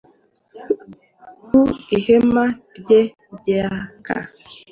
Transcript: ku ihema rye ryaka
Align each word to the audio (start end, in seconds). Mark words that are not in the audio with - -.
ku 1.83 1.89
ihema 1.97 2.45
rye 2.77 3.01
ryaka 3.37 4.15